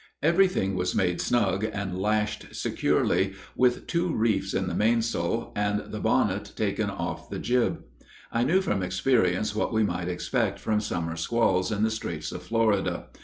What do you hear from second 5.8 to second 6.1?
the